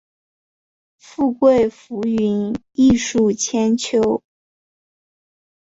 [0.97, 4.23] 富贵浮云，艺术千秋